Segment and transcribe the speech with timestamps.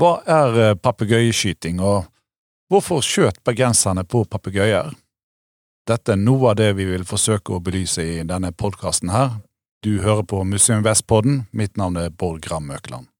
[0.00, 2.06] Hva er eh, papegøyeskyting, og
[2.72, 4.94] hvorfor skjøt bergenserne på papegøyer?
[5.88, 9.42] Dette er noe av det vi vil forsøke å belyse i denne podkasten her.
[9.84, 11.42] Du hører på Museum Vestpodden.
[11.52, 13.10] Mitt navn er Bård Gram Økland.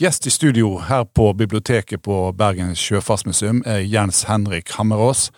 [0.00, 5.30] Gjest i studio her på biblioteket på Bergens sjøfartsmuseum er Jens Henrik Hammerås,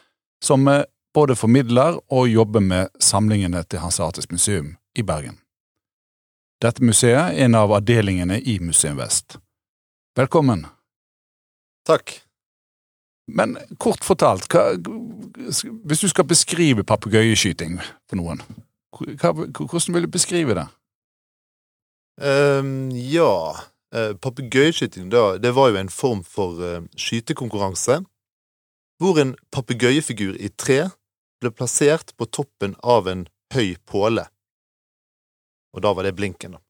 [0.43, 0.66] som
[1.15, 5.39] både formidler og jobber med samlingene til Hans Artes museum i Bergen.
[6.62, 9.39] Dette museet er en av avdelingene i Museum Vest.
[10.15, 10.67] Velkommen.
[11.87, 12.21] Takk.
[13.27, 18.43] Men kort fortalt, hva, hvis du skal beskrive papegøyeskyting for noen,
[18.95, 20.67] hva, hvordan vil du beskrive det?
[22.23, 23.33] Um, ja,
[23.97, 28.05] uh, papegøyeskyting det var jo en form for uh, skytekonkurranse
[29.03, 30.84] hvor en papegøyefigur i tre
[31.43, 34.28] ble plassert på toppen av en høy påle.
[35.75, 36.64] Og da var det blinken, da.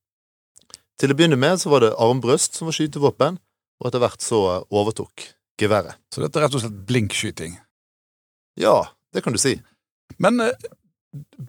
[1.00, 3.39] Til å begynne med så var det armbrøst som var skytevåpen,
[3.83, 5.27] og etter hvert så overtok
[5.61, 5.98] geværet.
[6.12, 7.59] Så dette er rett og slett blinkskyting?
[8.61, 8.77] Ja,
[9.14, 9.56] det kan du si.
[10.23, 10.55] Men eh,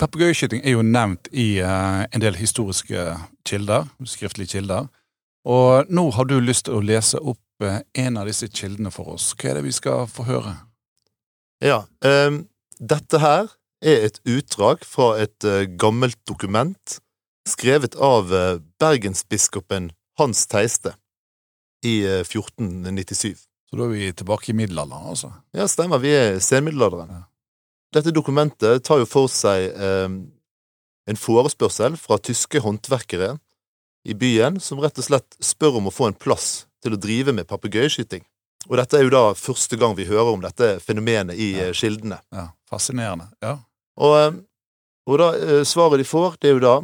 [0.02, 3.08] papegøyeskyting er jo nevnt i eh, en del historiske
[3.48, 4.90] kilder, skriftlige kilder.
[5.46, 9.14] Og nå har du lyst til å lese opp eh, en av disse kildene for
[9.14, 9.34] oss.
[9.38, 10.56] Hva er det vi skal få høre?
[11.64, 12.42] Ja, eh,
[12.82, 13.54] dette her
[13.86, 16.96] er et utdrag fra et uh, gammelt dokument
[17.48, 20.96] skrevet av uh, bergensbiskopen Hans Teiste
[21.86, 23.36] i uh, 1497.
[23.70, 25.32] Så da er vi tilbake i middelalderen, altså?
[25.56, 26.02] Ja, stemmer.
[26.04, 27.12] Vi er senmiddelalderen.
[27.12, 27.24] Ja.
[27.96, 33.38] Dette dokumentet tar jo for seg en forespørsel fra tyske håndverkere
[34.06, 37.34] i byen som rett og slett spør om å få en plass til å drive
[37.34, 38.26] med papegøyeskyting.
[38.70, 41.70] Og dette er jo da første gang vi hører om dette fenomenet i ja.
[41.78, 42.20] kildene.
[42.34, 43.30] Ja, Fascinerende.
[43.44, 43.58] Ja.
[44.02, 44.38] Og, eh,
[45.10, 46.76] og da, eh, svaret de får, det er jo da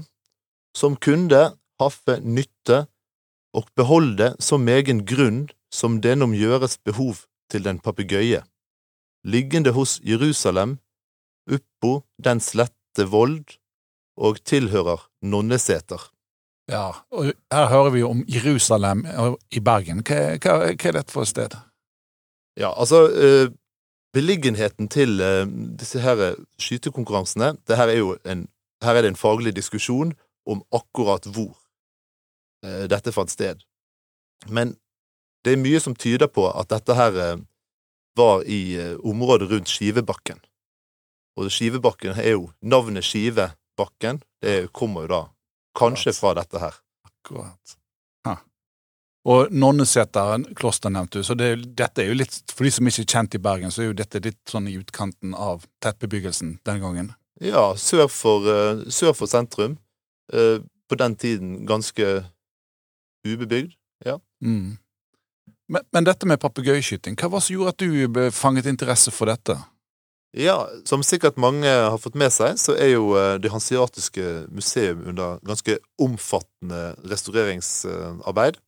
[0.78, 1.52] som kunde
[1.82, 2.86] haffe nytte
[3.58, 8.44] og beholde så megen grunn som denom gjøres behov til den papegøye,
[9.28, 10.78] liggende hos Jerusalem,
[11.52, 13.58] oppå den slette vold,
[14.22, 16.02] og tilhører nonneseter.
[16.70, 19.06] Ja, og her hører vi om Jerusalem
[19.52, 20.04] i Bergen.
[20.06, 21.56] Hva, hva, hva er dette for et sted?
[22.60, 23.52] Ja, altså eh,
[24.14, 25.48] Beliggenheten til eh,
[25.80, 28.46] disse her skytekonkurransene det her er jo en,
[28.84, 30.12] Her er det en faglig diskusjon
[30.50, 31.54] om akkurat hvor
[32.62, 33.62] dette fant sted.
[34.48, 34.76] Men
[35.46, 37.16] det er mye som tyder på at dette her
[38.18, 40.38] var i området rundt Skivebakken.
[41.40, 45.22] Og Skivebakken er jo Navnet Skivebakken det kommer jo da
[45.78, 46.78] kanskje fra dette her.
[47.08, 47.78] Akkurat.
[49.30, 53.04] Og Nonneseteren, kloster nevnte du, så det, dette er jo litt, for de som ikke
[53.04, 56.82] er kjent i Bergen, så er jo dette litt sånn i utkanten av tettbebyggelsen den
[56.82, 57.12] gangen.
[57.42, 58.50] Ja, sør for,
[58.90, 59.78] sør for sentrum.
[60.34, 60.62] Uh,
[60.92, 62.08] på den tiden ganske
[63.28, 63.76] ubebygd,
[64.06, 64.18] ja.
[64.44, 64.78] Mm.
[65.72, 69.32] Men, men, dette med papegøyeskyting, hva var det som gjorde at du fanget interesse for
[69.32, 69.56] dette?
[70.36, 75.04] Ja, som sikkert mange har fått med seg, så er jo eh, Det hansiatiske museum
[75.12, 78.60] under ganske omfattende restaureringsarbeid.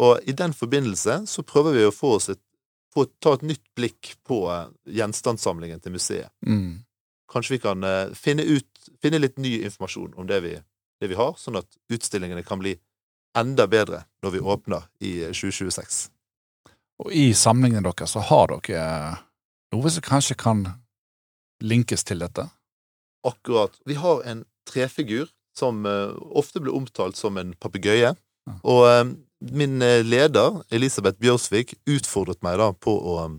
[0.00, 2.40] Og i den forbindelse så prøver vi å få oss et,
[2.92, 6.32] få, ta et nytt blikk på uh, gjenstandssamlingen til museet.
[6.44, 6.82] Mm.
[7.30, 7.86] Kanskje vi kan
[8.18, 8.68] finne ut
[9.02, 10.54] finne litt ny informasjon om det vi,
[11.00, 12.76] det vi, har, sånn at utstillingene kan bli
[13.38, 16.00] enda bedre når vi åpner i 2026.
[16.06, 16.74] Eh,
[17.04, 18.84] Og i samlingen deres så har dere
[19.74, 20.62] noe som kanskje kan
[21.64, 22.46] linkes til dette?
[23.26, 23.74] Akkurat.
[23.88, 28.14] Vi har en trefigur som uh, ofte blir omtalt som en papegøye.
[28.62, 28.84] Og
[29.52, 33.36] min eh, leder, Elisabeth Bjørsvik, utfordret meg da på å eh,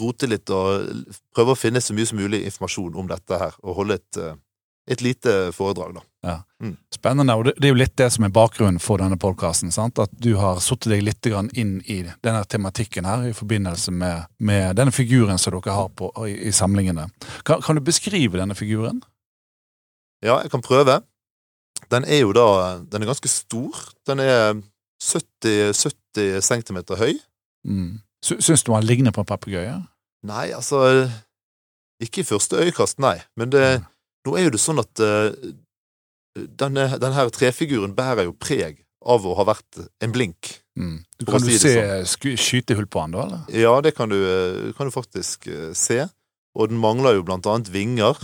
[0.00, 0.86] rote litt og
[1.34, 4.34] prøve å finne så mye som mulig informasjon om dette her, og holde et, eh,
[4.88, 6.02] et lite foredrag, da.
[6.22, 6.36] Ja.
[6.62, 6.76] Mm.
[6.94, 9.72] Spennende, og det er jo litt det som er bakgrunnen for denne podkasten.
[9.74, 14.76] At du har satt deg litt inn i denne tematikken her i forbindelse med, med
[14.76, 17.08] denne figuren som dere har på, i, i samlingene.
[17.44, 19.02] Kan, kan, du beskrive denne figuren?
[20.22, 21.02] Ja, jeg kan prøve.
[21.90, 23.74] Den er jo da Den er ganske stor.
[24.06, 24.54] Den er
[25.02, 27.18] 70, 70 cm høy.
[27.66, 27.98] Mm.
[28.22, 29.74] Syns du han ligner på en papegøye?
[30.28, 31.08] Nei, altså
[32.02, 33.16] Ikke i første øyekast, nei.
[33.38, 33.90] Men det, mm.
[34.28, 35.30] nå er jo det sånn at uh,
[36.34, 40.52] denne, denne trefiguren bærer jo preg av å ha vært en blink.
[40.78, 41.00] Mm.
[41.26, 41.74] Kan du si se
[42.06, 42.36] sånn.
[42.38, 43.42] skytehull på han da, eller?
[43.54, 46.04] Ja, det kan du, eh, kan du faktisk uh, se.
[46.58, 48.18] Og den mangler jo blant annet vinger.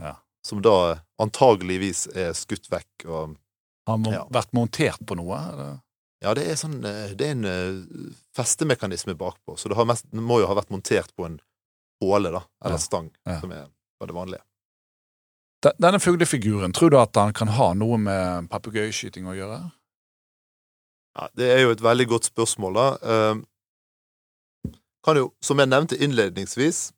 [0.00, 0.16] Ja
[0.46, 3.06] som da antageligvis er skutt vekk.
[3.06, 3.34] Og,
[3.86, 4.22] har man ja.
[4.34, 5.40] vært montert på noe?
[5.52, 5.74] Eller?
[6.24, 10.40] Ja, det er, sånn, eh, det er en uh, festemekanisme bakpå, så det, mest, må
[10.40, 11.38] jo ha vært montert på en
[12.02, 12.84] håle, da, eller ja.
[12.84, 13.38] stang, ja.
[13.42, 13.66] som er,
[14.06, 14.44] det vanlige.
[15.82, 19.60] Denne fuglefiguren, tror du at han kan ha noe med papegøyeskyting å gjøre?
[21.16, 22.88] Ja, Det er jo et veldig godt spørsmål, da.
[23.02, 24.72] Eh,
[25.06, 26.90] kan jo, som jeg nevnte innledningsvis,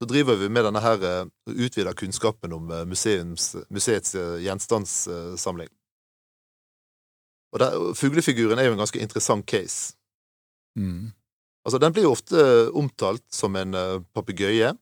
[0.00, 5.68] så driver vi med denne her eh, utvida kunnskapen om eh, museums, museets eh, gjenstandssamling.
[7.52, 9.96] Og der, Fuglefiguren er jo en ganske interessant case.
[10.78, 11.10] Mm.
[11.64, 14.72] Altså, Den blir jo ofte omtalt som en uh, papegøye,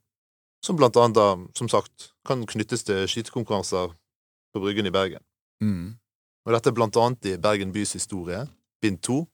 [0.64, 3.94] som blant annet da, som sagt, kan knyttes til skytekonkurranser
[4.52, 5.22] på Bryggen i Bergen.
[5.62, 5.96] Mm.
[6.46, 8.44] Og dette er blant annet i Bergen bys historie,
[8.82, 9.24] bind to.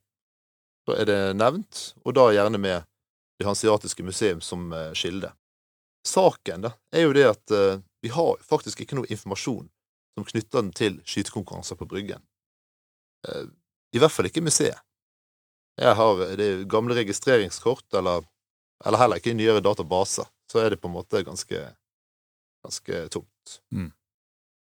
[0.84, 2.90] Så er det nevnt, og da gjerne med
[3.34, 5.26] Det hanseatiske museum som uh, kilde.
[6.06, 9.66] Saken da, er jo det at uh, vi har faktisk ikke noe informasjon
[10.14, 12.22] som knytter den til skytekonkurranser på Bryggen.
[13.28, 13.46] Eh,
[13.94, 14.78] I hvert fall ikke museet.
[15.80, 18.22] Jeg har det gamle registreringskort, eller,
[18.86, 20.28] eller heller ikke i nyere databaser.
[20.50, 21.60] Så er det på en måte ganske,
[22.62, 23.56] ganske tomt.
[23.74, 23.88] Mm.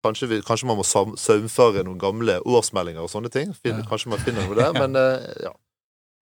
[0.06, 3.52] Kanskje, vi, kanskje man må saumfare noen gamle årsmeldinger og sånne ting.
[3.58, 3.90] Finner, Ja.
[3.92, 5.54] Kanskje man finner noe der, men eh, ja.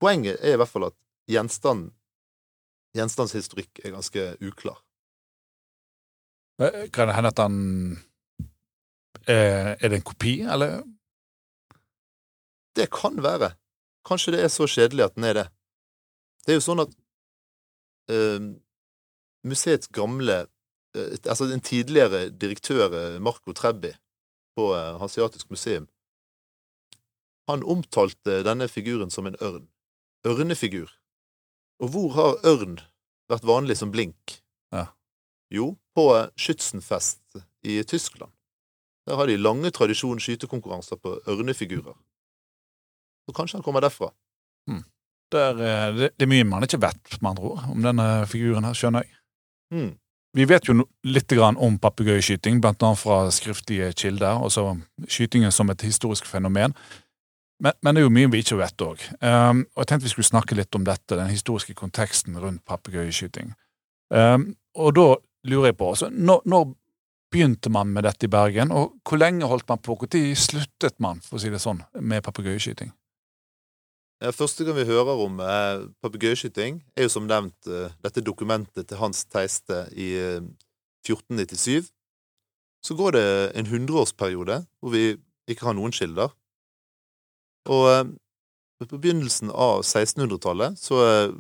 [0.02, 0.96] Poenget er i hvert fall at
[1.32, 1.92] gjenstand,
[2.98, 4.82] gjenstandshistorikk er ganske uklar.
[6.60, 7.56] Eh, Kan det hende at han
[9.28, 10.84] Er det en kopi, eller?
[12.76, 13.54] Det kan være.
[14.06, 15.46] Kanskje det er så kjedelig at den er det.
[16.46, 16.92] Det er jo sånn at
[18.14, 18.42] uh,
[19.46, 23.92] museets gamle uh, Altså den tidligere direktør eh, Marco Trebbi
[24.56, 25.88] på uh, Hanseatisk museum
[27.50, 29.66] Han omtalte denne figuren som en ørn.
[30.26, 30.90] Ørnefigur.
[31.84, 32.80] Og hvor har ørn
[33.30, 34.40] vært vanlig som blink?
[34.74, 34.88] Ja.
[35.54, 36.08] Jo, på
[36.40, 38.32] Schützenfest i Tyskland.
[39.06, 41.94] Der har de lange tradisjon skytekonkurranser på ørnefigurer.
[43.26, 44.12] Så kanskje han kommer derfra.
[45.34, 48.68] Der, eh, det, det er mye man ikke vet, med andre ord, om denne figuren
[48.68, 49.16] her, skjønner jeg.
[49.74, 49.94] Mm.
[50.36, 50.76] Vi vet jo
[51.08, 54.68] litt grann om papegøyeskyting, blant annet fra skriftlige kilder, og så
[55.08, 56.76] skytingen som et historisk fenomen.
[57.64, 59.04] Men, men det er jo mye vi ikke vet òg.
[59.22, 63.54] Um, og jeg tenkte vi skulle snakke litt om dette, den historiske konteksten rundt papegøyeskyting.
[64.12, 65.08] Um, og da
[65.48, 66.68] lurer jeg på, altså, når, når
[67.32, 69.96] begynte man med dette i Bergen, og hvor lenge holdt man på?
[70.04, 72.92] Når sluttet man, for å si det sånn, med papegøyeskyting?
[74.26, 78.88] Eh, Første gang vi hører om eh, papegøyeskyting, er jo som nevnt eh, dette dokumentet
[78.90, 80.42] til Hans Teiste i eh,
[81.06, 81.92] 1497.
[82.86, 83.28] Så går det
[83.58, 85.16] en hundreårsperiode hvor vi
[85.50, 86.34] ikke har noen kilder.
[87.70, 88.08] Og eh,
[88.86, 91.36] på begynnelsen av 1600-tallet så eh,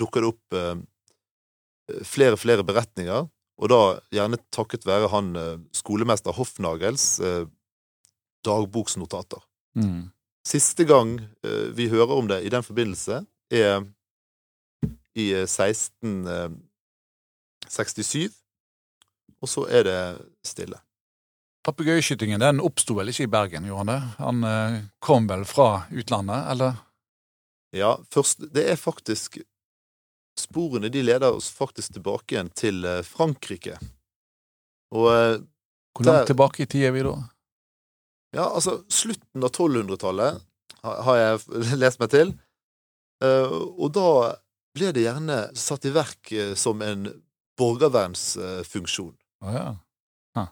[0.00, 3.28] dukker det opp eh, flere og flere beretninger,
[3.60, 3.80] og da
[4.14, 5.34] gjerne takket være han
[5.76, 7.18] skolemester Hoffnagels
[8.46, 9.42] dagboksnotater.
[9.76, 10.06] Mm.
[10.50, 13.20] Siste gang eh, vi hører om det i den forbindelse,
[13.54, 13.84] er
[15.14, 18.34] i eh, 1667,
[19.40, 19.98] og så er det
[20.46, 20.78] stille.
[21.64, 24.00] Papegøyeskytingen den oppsto vel ikke i Bergen, gjorde han det?
[24.18, 26.72] Han eh, kom vel fra utlandet, eller?
[27.76, 29.38] Ja, først Det er faktisk
[30.40, 33.74] Sporene de leder oss faktisk tilbake igjen til eh, Frankrike.
[34.96, 35.36] Og eh,
[35.92, 37.12] Hvor langt Der- tilbake i tid er vi da?
[38.36, 40.40] Ja, altså Slutten av 1200-tallet
[40.84, 41.40] har jeg
[41.82, 42.32] lest meg til.
[43.24, 44.06] Eh, Og da
[44.76, 47.08] ble det gjerne satt i verk eh, som en
[47.60, 49.14] borgervernsfunksjon.
[49.44, 49.66] Å ja.
[50.38, 50.44] Ha.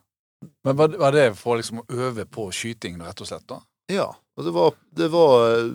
[0.67, 3.47] Men var, var det for liksom å øve på skyting, rett og slett?
[3.49, 3.63] da?
[3.89, 5.73] Ja, og det var, det var eh,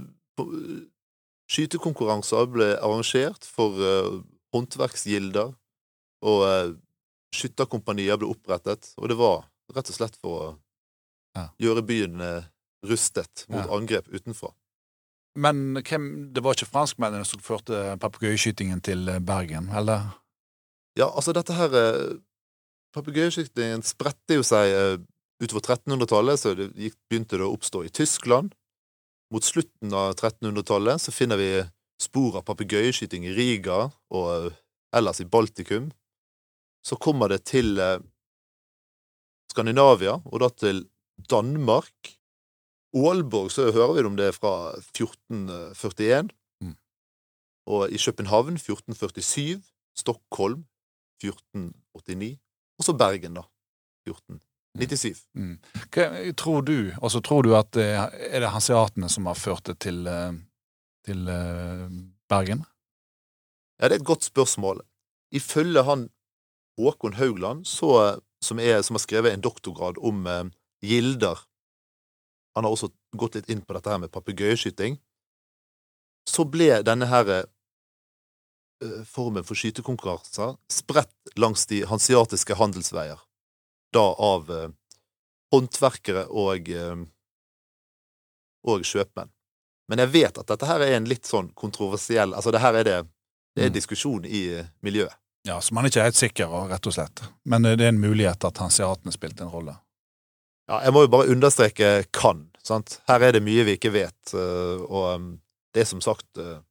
[1.53, 3.75] Skytekonkurranser ble arrangert for
[4.55, 5.51] håndverksgilder,
[6.23, 6.77] og
[7.35, 9.43] skytterkompanier ble opprettet, og det var
[9.75, 10.45] rett og slett for å
[11.35, 11.47] Ja.
[11.61, 12.43] gjøre byen eh,
[12.85, 13.71] rustet mot Ja.
[13.77, 14.51] angrep utenfra.
[15.35, 20.11] Men hvem, det var ikke franskmennene som førte papegøyeskytingen til eh, Bergen, eller?
[20.95, 22.19] Ja, altså dette her eh,
[22.93, 24.69] Papegøyeskytingen spredte jo seg
[25.41, 28.51] utover 1300-tallet, så det gikk, begynte det å oppstå i Tyskland.
[29.33, 31.47] Mot slutten av 1300-tallet så finner vi
[31.97, 34.53] spor av papegøyeskyting i Riga og
[34.93, 35.89] ellers i Baltikum.
[36.85, 37.81] Så kommer det til
[39.49, 40.83] Skandinavia, og da til
[41.29, 42.17] Danmark.
[42.93, 46.29] Aalborg så hører vi om det fra 1441.
[46.61, 46.75] Mm.
[47.67, 49.61] Og i København 1447.
[49.97, 50.65] Stockholm
[51.23, 52.39] 1489.
[52.79, 53.45] Og så Bergen, da.
[54.07, 55.27] 1497.
[55.33, 55.57] Mm.
[55.93, 59.77] Hva, tror du, altså tror du at det er det hanseatene som har ført det
[59.85, 60.33] til, eh,
[61.05, 61.85] til eh,
[62.29, 62.65] Bergen?
[63.79, 64.81] Ja, det er et godt spørsmål.
[65.33, 66.09] Ifølge han
[66.77, 70.45] Håkon Haugland, så, som, er, som har skrevet en doktorgrad om eh,
[70.83, 71.39] gilder
[72.55, 74.99] Han har også gått litt inn på dette her med papegøyeskyting.
[76.29, 83.17] Så ble denne her eh, formen for skytekonkurranser spredt langs de hansiatiske handelsveier.
[83.95, 84.69] Da av eh,
[85.55, 87.01] håndverkere og, eh,
[88.69, 89.33] og kjøpmenn.
[89.89, 92.83] Men jeg vet at dette her er en litt sånn kontroversiell Altså, det her er
[92.87, 92.99] det
[93.55, 93.73] Det er Mm.
[93.73, 95.13] diskusjon i miljøet.
[95.45, 97.21] Ja, Så man er ikke helt sikker, rett og slett.
[97.45, 99.75] Men det er en mulighet at hanseatene spilte en rolle.
[100.71, 102.47] Ja, jeg må jo bare understreke kan.
[102.63, 103.01] Sant?
[103.09, 105.27] Her er det mye vi ikke vet, eh, og um,
[105.75, 106.61] det er som sagt eh,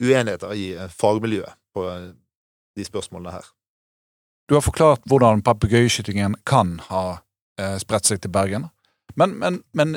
[0.00, 1.84] uenigheter i eh, fagmiljøet på
[2.76, 3.50] de spørsmålene her.
[4.48, 7.18] Du har forklart hvordan papegøyeskytingen kan ha
[7.80, 8.66] spredt seg til Bergen.
[9.16, 9.96] Men, men, men,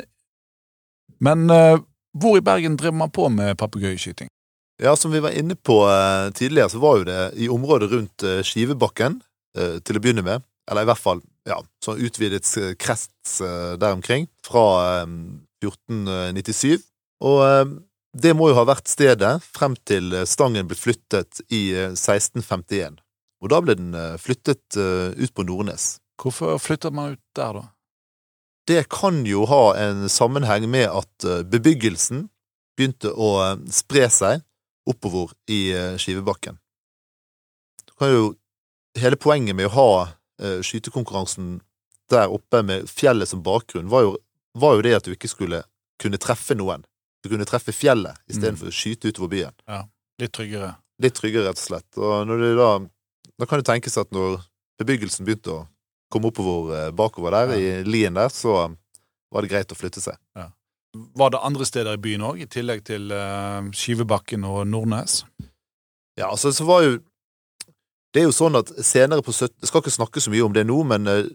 [1.20, 1.52] men
[2.16, 4.32] hvor i Bergen driver man på med papegøyeskyting?
[4.82, 5.78] Ja, som vi var inne på
[6.36, 9.20] tidligere, så var jo det i området rundt Skivebakken
[9.54, 10.48] til å begynne med.
[10.72, 14.66] Eller i hvert fall ja, sånn utvidet eh, krets eh, der omkring, fra
[15.02, 15.14] eh,
[15.64, 16.80] 1497.
[17.26, 17.66] Og eh,
[18.20, 23.00] det må jo ha vært stedet frem til Stangen ble flyttet i eh, 1651.
[23.40, 26.02] Og da ble den flyttet ut på Nordnes.
[26.20, 27.62] Hvorfor flytter man ut der, da?
[28.68, 32.26] Det kan jo ha en sammenheng med at bebyggelsen
[32.76, 33.30] begynte å
[33.72, 34.44] spre seg
[34.92, 35.72] oppover i
[36.04, 36.60] Skivebakken.
[38.04, 39.90] Hele poenget med å ha
[40.40, 41.60] skytekonkurransen
[42.10, 44.14] der oppe med fjellet som bakgrunn, var jo,
[44.58, 45.64] var jo det at du ikke skulle
[46.02, 46.86] kunne treffe noen.
[47.24, 49.56] Du kunne treffe fjellet istedenfor å skyte utover byen.
[50.22, 50.74] Litt tryggere.
[51.04, 51.90] Litt tryggere, rett og slett.
[52.00, 52.70] Og da,
[53.40, 54.40] da kan det tenkes at når
[54.80, 55.66] bebyggelsen begynte å
[56.10, 58.72] komme oppover eh, bakover der, i lien der, så
[59.30, 60.18] var det greit å flytte seg.
[61.20, 65.22] Var det andre steder i byen òg, i tillegg til uh, Skivebakken og Nordnes?
[66.18, 66.96] Ja, altså, så var jo
[68.14, 69.60] Det er jo sånn at senere på 17...
[69.62, 71.30] Jeg skal ikke snakke så mye om det nå, men eh,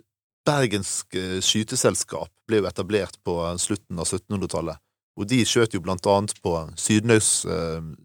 [0.44, 4.82] Bergensk eh, skyteselskap ble jo etablert på eh, slutten av 1700-tallet.
[5.14, 7.28] Og de skjøt jo blant annet på Sydnøs,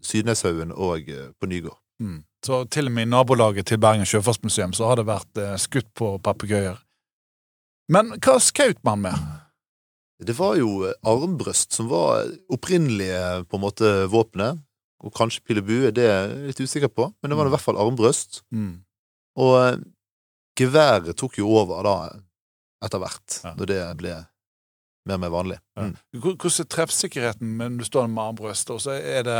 [0.06, 1.74] Sydnøshaugen og på Nygård.
[1.98, 2.20] Mm.
[2.46, 6.12] Så til og med i nabolaget til Bergen sjøfartsmuseum så har det vært skutt på
[6.22, 6.78] papegøyer.
[7.90, 9.26] Men hva skjøt man med?
[10.22, 14.62] Det var jo armbrøst som var opprinnelige på en måte våpenet.
[15.00, 17.52] Og kanskje pil og bue, det er jeg litt usikker på, men det var i
[17.54, 18.42] hvert fall armbrøst.
[18.52, 18.82] Mm.
[19.40, 19.78] Og eh,
[20.60, 21.94] geværet tok jo over da,
[22.84, 23.54] etter hvert, Ja.
[23.56, 24.14] når det ble
[25.08, 25.58] mer og mer vanlig.
[25.78, 25.86] Ja.
[25.88, 25.94] Mm.
[26.20, 29.38] Hvordan er treffsikkerheten når du står med armbrøst, og så er det,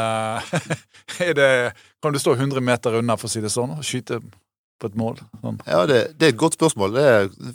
[1.28, 1.50] er det
[2.02, 4.22] Kan du stå 100 meter unna, for å si det sånn, og skyte
[4.80, 5.20] på et mål?
[5.42, 5.60] Sånn.
[5.68, 6.96] Ja, det, det er et godt spørsmål.
[6.96, 7.06] Det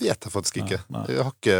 [0.05, 0.83] vet jeg faktisk ikke.
[0.93, 1.07] Nei.
[1.09, 1.59] Jeg har ikke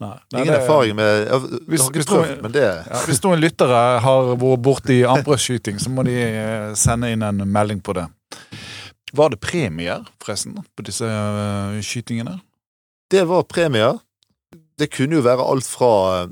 [0.00, 0.14] Nei.
[0.32, 3.40] Nei, ingen det- erfaring med Jeg Hvis- har ikke prøvd, men det Ja, hvis noen
[3.40, 8.06] lyttere har vært borti armbrøstskyting, så må de eh, sende inn en melding på det.
[9.12, 12.40] Var det premier, forresten, på disse eh, skytingene?
[13.10, 13.98] Det var premier.
[14.78, 16.28] Det kunne jo være alt fra eh,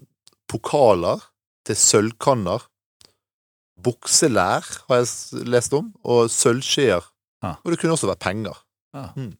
[0.48, 1.20] pokaler
[1.66, 2.62] til sølvkanner.
[3.78, 7.04] Bukselær har jeg lest om, og sølvskjeer.
[7.42, 7.56] Ah.
[7.64, 8.56] Og det kunne også være penger.
[8.94, 9.10] Ah.
[9.14, 9.37] Mm.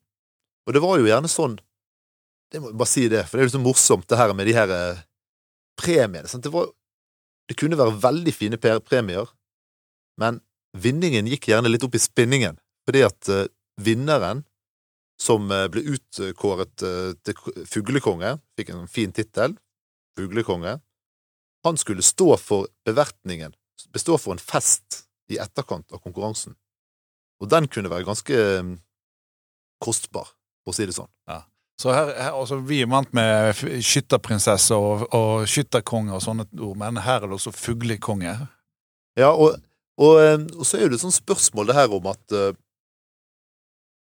[0.67, 1.57] Og det var jo gjerne sånn
[2.49, 4.49] Det må jeg bare si det, for det er jo så morsomt det her med
[4.49, 5.01] de her eh,
[5.79, 6.29] premiene.
[6.31, 6.47] Sant?
[6.47, 6.71] Det, var,
[7.51, 9.29] det kunne være veldig fine premier,
[10.21, 10.41] men
[10.77, 13.45] vinningen gikk gjerne litt opp i spinningen, fordi at uh,
[13.81, 14.43] vinneren
[15.21, 19.57] som uh, ble utkåret uh, til fuglekonge, fikk en fin tittel,
[20.19, 20.79] fuglekonge.
[21.67, 23.55] Han skulle stå for bevertningen,
[23.93, 26.57] bestå for en fest i etterkant av konkurransen.
[27.43, 28.71] Og den kunne være ganske eh,
[29.83, 30.31] kostbar,
[30.65, 31.11] for å si det sånn.
[31.79, 33.55] Så her, her, altså, Vi er vant med
[33.87, 38.33] skytterprinsesse og, og skytterkonge og sånne ord, men her er det også fuglekonge.
[39.19, 39.61] Ja, og,
[39.99, 42.51] og, eh, og så er det et sånt spørsmål det her om at uh,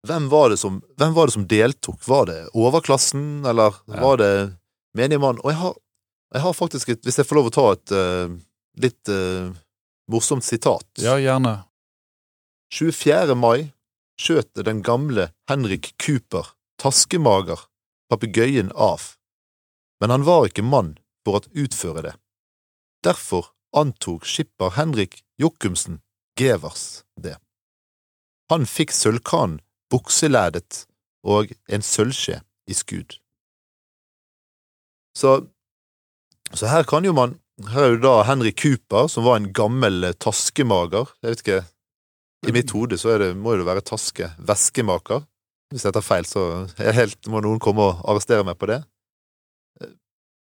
[0.08, 2.02] hvem, var det som, hvem var det som deltok?
[2.08, 4.02] Var det overklassen, eller Ja.
[4.02, 4.34] var det
[4.98, 5.42] menigmann?
[5.44, 5.74] Og jeg har,
[6.34, 8.38] jeg har faktisk et, hvis jeg får lov å ta et uh,
[8.82, 9.50] litt uh,
[10.10, 10.88] morsomt sitat.
[10.98, 11.60] Ja, gjerne.
[12.74, 13.36] 24.
[13.38, 13.72] mai
[14.20, 17.60] skjøt den gamle Henrik Cooper, taskemager,
[18.10, 19.14] papegøyen av,
[20.00, 20.96] men han var ikke mann
[21.26, 22.16] for å utføre det.
[23.06, 26.02] Derfor antok skipper Henrik Jokumsen
[26.40, 27.38] Gevers det.
[28.50, 29.60] Han fikk sølvkranen
[29.92, 30.86] bukselædet
[31.28, 33.18] og en sølvskje i skudd.
[35.18, 35.36] Så,
[36.54, 40.14] så her kan jo man Her er jo da Henrik Cooper, som var en gammel
[40.16, 41.10] taskemager.
[41.20, 41.58] Jeg vet ikke
[42.48, 44.30] i mitt hode så det, må det være taske.
[44.40, 45.26] Væskemaker.
[45.70, 46.44] Hvis jeg tar feil, så
[46.82, 48.80] helt, må noen komme og arrestere meg på det.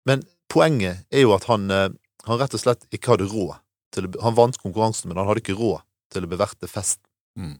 [0.08, 0.22] Men
[0.52, 1.90] poenget er jo at han, eh,
[2.28, 3.58] han rett og slett ikke hadde råd
[3.96, 5.82] til å Han vant konkurransen, men han hadde ikke råd
[6.14, 7.04] til å beverte festen.
[7.40, 7.58] Mm.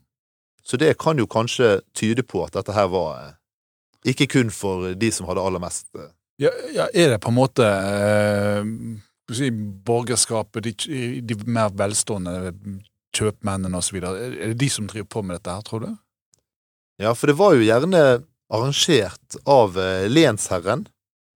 [0.64, 3.34] Så det kan jo kanskje tyde på at dette her var eh,
[4.12, 5.88] ikke kun for de som hadde aller mest.
[5.96, 6.12] eh.
[6.38, 8.68] Ja, ja, er det på en måte eh,
[9.34, 9.50] si,
[9.88, 12.54] borgerskapet, de, de mer velstående
[13.18, 15.90] kjøpmennene osv., er det de som driver på med dette her, tror du?
[16.98, 18.04] Ja, for det var jo gjerne
[18.54, 20.88] arrangert av eh, lensherren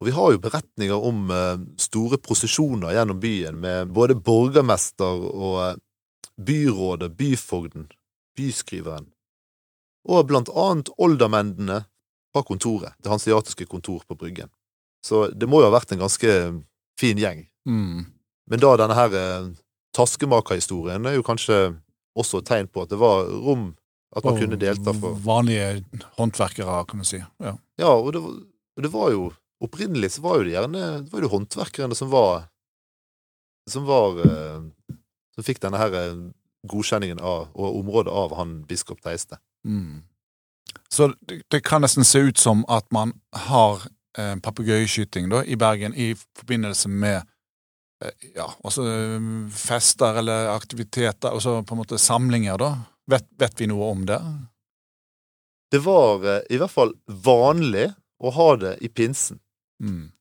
[0.01, 5.57] Og vi har jo beretninger om eh, store prosesjoner gjennom byen med både borgermester og
[5.67, 5.75] eh,
[6.41, 7.85] byrådet, byfogden,
[8.37, 9.05] byskriveren,
[10.09, 11.83] og blant annet oldermennene
[12.33, 14.49] fra kontoret, det hansiatiske kontor på Bryggen.
[15.05, 16.31] Så det må jo ha vært en ganske
[16.97, 17.45] fin gjeng.
[17.69, 18.07] Mm.
[18.49, 19.51] Men da denne her eh,
[19.97, 21.59] taskemakerhistorien er jo kanskje
[22.17, 23.71] også et tegn på at det var rom
[24.11, 25.85] at man Og kunne delta for Vanlige
[26.17, 27.21] håndverkere, kan du si.
[27.39, 27.53] Ja.
[27.79, 28.41] Ja, og det, var-
[28.77, 29.29] og det var jo
[29.61, 32.47] Opprinnelig så var jo det gjerne Det var jo håndverkerne som var
[33.69, 34.61] Som var eh,
[35.35, 36.15] Som fikk denne her eh,
[36.69, 39.39] godkjenningen av og området av han biskop Teiste.
[39.65, 40.03] Mm.
[40.93, 43.15] Så det, det kan nesten se ut som at man
[43.47, 43.87] har
[44.17, 47.23] eh, papegøyeskyting i Bergen i forbindelse med
[48.03, 49.17] eh, ja, eh,
[49.57, 52.71] fester eller aktiviteter, altså på en måte samlinger, da.
[53.09, 54.19] Vet, vet vi noe om det?
[55.71, 57.87] Det var eh, i hvert fall vanlig
[58.21, 59.39] å ha det i pinsen,
[59.81, 60.11] Mm.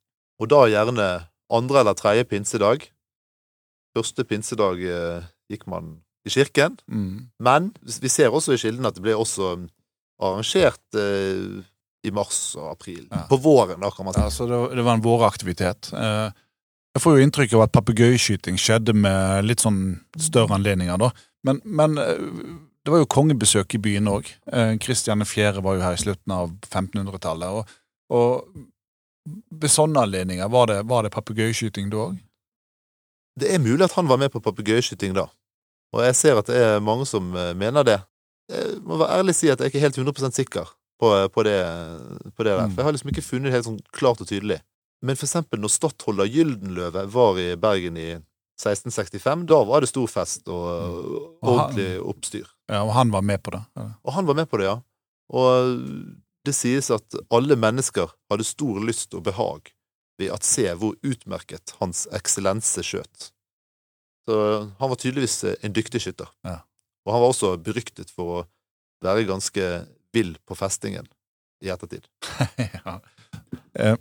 [0.41, 1.07] og da gjerne
[1.53, 2.87] andre eller tredje pinsedag.
[3.97, 7.29] Første pinsedag eh, gikk man i kirken, Mm.
[7.39, 9.51] men vi ser også i kilden at det ble også
[10.21, 11.61] arrangert eh,
[12.07, 13.07] i mars og april.
[13.11, 13.27] Ja.
[13.29, 14.21] På våren, da, kan man si.
[14.21, 15.93] Ja, så det, det var en våraktivitet.
[15.93, 16.31] Eh,
[16.97, 21.11] jeg får jo inntrykk av at papegøyeskyting skjedde med litt sånn større anledninger, da.
[21.45, 21.99] Men, men
[22.85, 24.29] det var jo kongebesøk i byen òg.
[24.81, 25.61] Kristian 4.
[25.63, 27.49] var jo her i slutten av 1500-tallet.
[27.53, 27.75] Og,
[28.11, 32.19] og ved sånne anledninger, var det, var det papegøyeskyting da òg?
[33.41, 35.27] Det er mulig at han var med på papegøyeskyting da,
[35.95, 37.99] og jeg ser at det er mange som eh, mener det.
[38.51, 41.55] Jeg må være ærlig si at jeg er ikke helt 100% sikker på, på, det,
[42.37, 42.73] på det der, Mm.
[42.75, 44.59] for jeg har liksom ikke funnet det helt sånn klart og tydelig.
[45.03, 48.09] Men for eksempel når stattholder Gyldenløve var i Bergen i
[48.61, 50.67] 1665, da var det stor fest og
[51.41, 52.51] Og ordentlig oppstyr.
[52.71, 53.61] Ja, og han var med på det?
[53.77, 53.97] eller?
[54.07, 54.79] Og han var med på det, ja.
[55.35, 55.77] Og
[56.47, 59.73] det sies at alle mennesker hadde stor lyst og behag
[60.21, 63.31] ved at se hvor utmerket hans eksellense skjøt.
[64.29, 64.37] Så
[64.79, 66.29] han var tydeligvis en dyktig skytter.
[66.47, 66.61] Ja.
[67.07, 68.43] Og han var også beryktet for å
[69.05, 69.71] være ganske
[70.15, 71.09] vill på festingen
[71.65, 72.07] i ettertid.
[72.85, 72.99] ja.
[73.75, 73.97] Eh,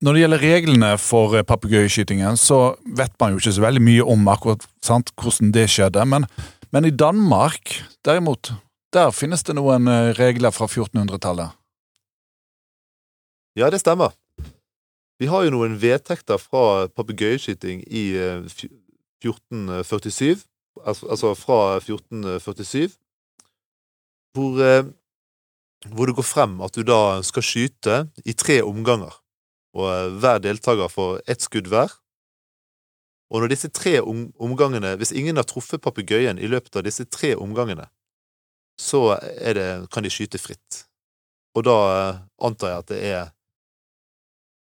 [0.00, 4.06] Når det gjelder reglene for eh, papegøyeskytingen, så vet man jo ikke så veldig mye
[4.14, 6.06] om akkurat sant, hvordan det skjedde.
[6.08, 6.26] Men,
[6.70, 8.52] men i Danmark, derimot,
[8.94, 11.56] der finnes det noen eh, regler fra 1400-tallet.
[13.58, 14.14] Ja, det stemmer.
[15.20, 18.46] Vi har jo noen vedtekter fra papegøyeskyting i eh,
[19.20, 20.40] 1447,
[20.80, 22.94] altså, altså fra 1447,
[24.32, 24.86] hvor, eh,
[25.92, 29.12] hvor det går frem at du da skal skyte i tre omganger,
[29.76, 31.92] og eh, hver deltaker får ett skudd hver.
[33.30, 37.04] Og når disse tre om omgangene Hvis ingen har truffet papegøyen i løpet av disse
[37.06, 37.86] tre omgangene,
[38.80, 40.84] så det, kan de skyte fritt.
[41.54, 43.28] Og da eh, antar jeg at det er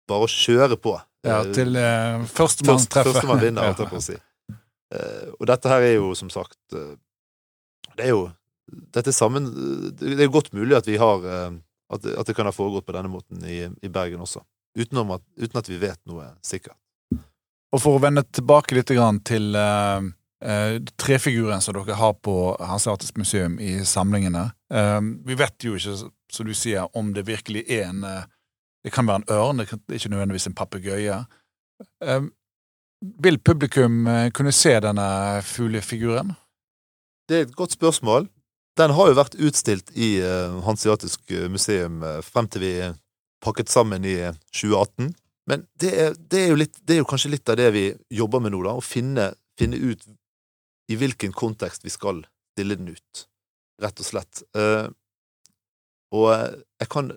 [0.10, 0.96] bare å kjøre på.
[1.26, 3.16] Ja, Eh, til eh, førstemann Først, treffer.
[3.16, 4.18] Førstemann vinner, holdt jeg på å si.
[4.94, 8.28] Eh, og dette her er jo som sagt Det er jo
[8.94, 9.48] dette sammen,
[9.98, 12.94] Det er godt mulig at vi har at, det- at det kan ha foregått på
[12.94, 14.42] denne måten i, i Bergen også.
[14.78, 16.78] Utenom at, uten at vi vet noe sikkert.
[17.76, 23.18] Og for å vende tilbake litt til uh, uh, trefiguren som dere har på Hanseatisk
[23.20, 24.48] museum i samlingene.
[24.72, 25.98] Uh, vi vet jo ikke,
[26.32, 28.06] som du sier, om det virkelig er en
[28.86, 31.16] Det kan være en ørn, det er ikke nødvendigvis en papegøye.
[33.24, 36.36] Vil publikum kunne se denne fuglefiguren?
[37.28, 38.28] Det er et godt spørsmål.
[38.78, 40.20] Den har jo vært utstilt i
[40.68, 42.74] Hanseatisk museum frem til vi
[43.46, 45.14] pakket sammen i eh, 2018.
[45.50, 47.86] Men det er, det, er litt, det er jo kanskje litt av det vi
[48.18, 48.74] jobber med nå, da.
[48.78, 49.30] Å finne,
[49.60, 50.06] finne ut
[50.90, 52.24] i hvilken kontekst vi skal
[52.56, 53.26] stille den ut,
[53.84, 54.42] rett og slett.
[54.58, 54.90] Uh,
[56.16, 56.32] og
[56.80, 57.14] jeg kan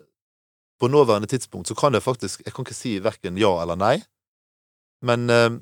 [0.79, 3.97] På nåværende tidspunkt så kan jeg faktisk Jeg kan ikke si verken ja eller nei,
[5.03, 5.59] men uh,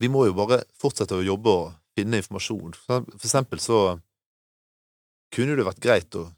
[0.00, 2.72] vi må jo bare fortsette å jobbe og finne informasjon.
[2.86, 3.98] For eksempel så
[5.34, 6.30] kunne det vært greit å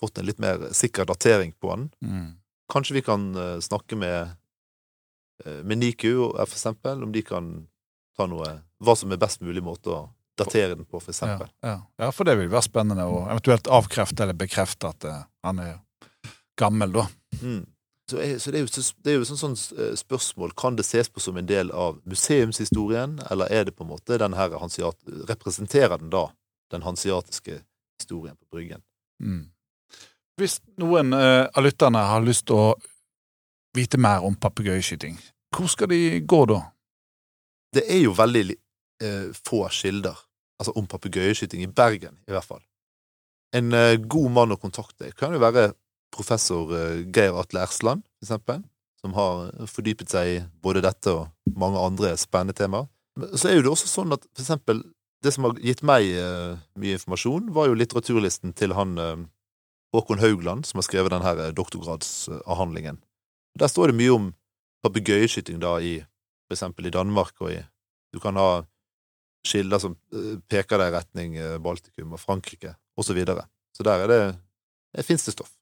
[0.00, 1.88] fått en litt mer sikker datering på den.
[2.00, 2.28] Mm.
[2.72, 4.36] Kanskje vi kan eh, snakke med,
[5.64, 7.52] med NIKU, er for eksempel, om de kan
[8.16, 10.00] ta noe Hva som er best mulig måte å
[10.40, 11.48] datere den på, for eksempel.
[11.60, 11.76] ja.
[12.00, 15.74] ja, for det vil være spennende å eventuelt avkrefte eller bekrefte at eh, han er
[16.60, 17.06] gammel, da.
[17.42, 17.66] Mm.
[18.10, 20.82] Så, er, så det er jo, det er jo sånn, sånn eh, spørsmål Kan det
[20.88, 24.56] ses på som en del av museumshistorien, eller er det på en måte den her
[24.58, 24.98] hansiat...
[25.30, 26.26] Representerer den da
[26.74, 27.60] den hansiatiske
[28.00, 28.82] historien på Bryggen?
[29.22, 29.44] Mm.
[30.40, 32.66] Hvis noen eh, av lytterne har lyst til å
[33.76, 35.18] vite mer om papegøyeskyting,
[35.56, 36.60] hvor skal de gå da?
[37.74, 40.18] Det er jo veldig eh, få kilder
[40.60, 42.62] altså om papegøyeskyting i Bergen, i hvert fall.
[43.56, 45.70] En eh, god mann å kontakte kan jo være
[46.14, 48.62] professor eh, Geir Atle Ersland, for eksempel,
[49.00, 52.90] som har fordypet seg i både dette og mange andre spennende temaer.
[53.34, 54.82] Så er jo det også sånn at for eksempel
[55.24, 59.22] det som har gitt meg eh, mye informasjon, var jo litteraturlisten til han eh,
[59.94, 63.00] Håkon Haugland, som har skrevet denne eh, doktorgradsavhandlingen.
[63.58, 64.28] Der står det mye om
[64.84, 67.62] papegøyeskyting i for eksempel i Danmark og i
[68.12, 68.64] Du kan ha
[69.46, 73.46] skilder som eh, peker deg i retning eh, Baltikum og Frankrike, og så videre.
[73.76, 74.20] Så der er det,
[74.96, 75.52] det fins det stoff.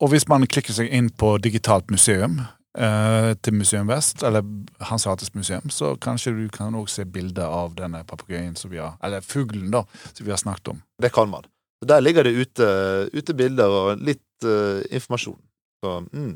[0.00, 2.38] Og hvis man klikker seg inn på Digitalt museum
[2.78, 4.44] eh, til Museum Vest, eller
[4.90, 8.80] Hans Hates museum, så kanskje du kan også se bilder av denne papegøyen som vi
[8.80, 10.82] har Eller fuglen, da, som vi har snakket om.
[11.02, 11.48] Det kan man.
[11.80, 12.66] Så Der ligger det ute,
[13.12, 15.40] ute bilder og litt eh, informasjon.
[15.80, 16.34] Så mm.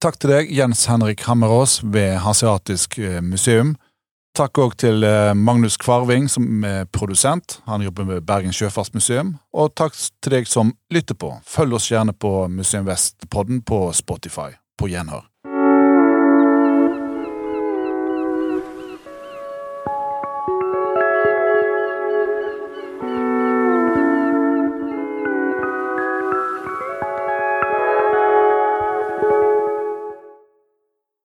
[0.00, 3.74] Takk til deg, Jens Henrik Hammerås ved Hanseatisk eh, museum.
[4.32, 7.58] Takk òg til eh, Magnus Kvarving, som er produsent.
[7.68, 9.34] Han jobber med Bergen sjøfartsmuseum.
[9.52, 11.34] Og takk til deg som lytter på.
[11.44, 14.54] Følg oss gjerne på Museum Vest-podden på Spotify.
[14.80, 15.29] På gjenhør.